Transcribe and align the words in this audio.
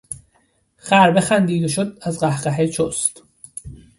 خر 0.77 1.11
بخندید 1.11 1.63
و 1.63 1.67
شد 1.67 1.97
از 2.01 2.19
قهقهه 2.19 2.67
چست 2.67 3.21